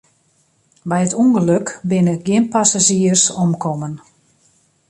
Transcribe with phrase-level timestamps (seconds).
[0.89, 3.93] By it ûngelok binne gjin passazjiers omkommen.